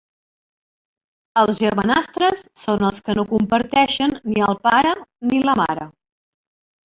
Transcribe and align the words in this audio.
Els 1.41 1.59
germanastres 1.63 2.41
són 2.61 2.87
els 2.89 3.01
que 3.09 3.15
no 3.19 3.25
comparteixen 3.33 4.15
ni 4.31 4.45
el 4.47 4.59
pare 4.69 4.95
ni 5.33 5.43
la 5.51 5.55
mare. 5.61 5.87